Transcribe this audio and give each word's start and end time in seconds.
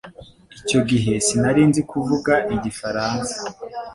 Icyo 0.59 0.79
gihe 0.89 1.13
sinari 1.25 1.61
nzi 1.69 1.81
kuvuga 1.89 2.33
igifaransa. 2.55 3.35